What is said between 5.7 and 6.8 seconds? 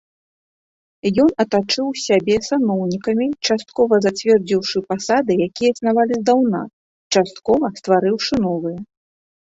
існавалі здаўна,